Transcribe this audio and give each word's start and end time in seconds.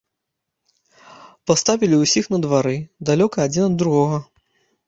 Паставілі 1.51 1.95
ўсіх 2.05 2.25
на 2.37 2.39
двары, 2.47 2.75
далёка 3.11 3.37
адзін 3.49 3.63
ад 3.71 3.75
другога. 3.83 4.17